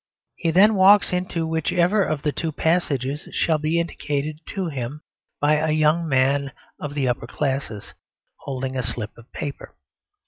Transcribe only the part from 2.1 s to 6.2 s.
the two passages shall be indicated to him by a young